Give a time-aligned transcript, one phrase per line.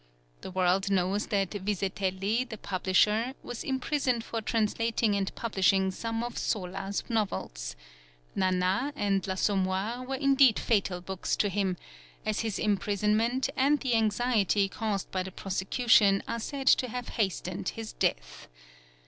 [0.41, 6.39] The world knows that Vizetelly, the publisher, was imprisoned for translating and publishing some of
[6.39, 7.75] Zola's novels.
[8.33, 11.77] Nana and L'Assommoir were indeed fatal books to him,
[12.25, 17.69] as his imprisonment and the anxiety caused by the prosecution are said to have hastened
[17.69, 18.47] his death.